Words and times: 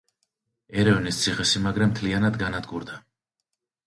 ერევნის 0.83 1.19
ციხესიმაგრე 1.25 1.87
მთლიანად 1.91 2.39
განადგურდა. 2.45 2.97